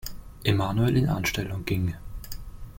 Emanuel 0.45 0.97
in 0.97 1.07
Anstellung 1.09 1.63
ging. 1.63 1.93